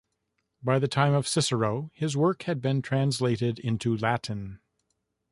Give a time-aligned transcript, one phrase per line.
[0.63, 4.59] By the time of Cicero his work had been translated into Latin.